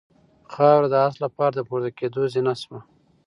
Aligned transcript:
خاوره 0.53 0.87
د 0.93 0.95
آس 1.07 1.15
لپاره 1.23 1.53
د 1.55 1.59
پورته 1.69 1.89
کېدو 1.99 2.21
زینه 2.33 2.53
شوه. 2.61 2.79